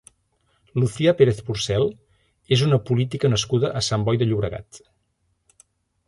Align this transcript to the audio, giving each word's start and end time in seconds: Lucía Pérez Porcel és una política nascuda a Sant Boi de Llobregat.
Lucía 0.79 1.11
Pérez 1.19 1.41
Porcel 1.49 1.85
és 2.57 2.63
una 2.67 2.79
política 2.89 3.31
nascuda 3.33 3.71
a 3.81 3.83
Sant 3.89 4.07
Boi 4.07 4.19
de 4.23 4.29
Llobregat. 4.31 4.81